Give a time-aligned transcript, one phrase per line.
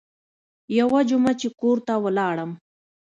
[0.79, 2.51] يوه جمعه چې کور ته ولاړم.